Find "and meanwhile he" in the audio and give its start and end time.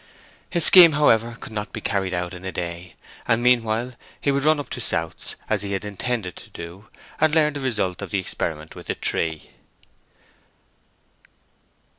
3.27-4.31